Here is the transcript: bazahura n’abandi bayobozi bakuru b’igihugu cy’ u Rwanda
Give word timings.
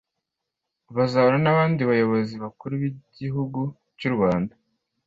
bazahura 0.95 1.37
n’abandi 1.41 1.81
bayobozi 1.89 2.33
bakuru 2.43 2.73
b’igihugu 2.81 3.59
cy’ 3.97 4.05
u 4.09 4.11
Rwanda 4.15 4.53